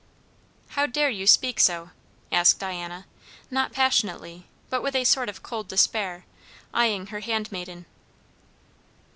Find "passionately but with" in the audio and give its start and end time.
3.71-4.95